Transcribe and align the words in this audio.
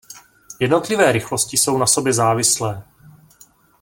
Jednotlivé 0.59 1.11
rychlosti 1.11 1.57
jsou 1.57 1.77
na 1.77 1.85
sobě 1.87 2.13
závislé. 2.13 2.83